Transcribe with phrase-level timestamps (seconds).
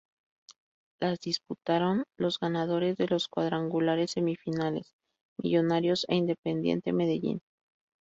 [0.99, 4.95] La disputaron los ganadores de los cuadrangulares semifinales:
[5.37, 7.43] Millonarios e Independiente Medellín.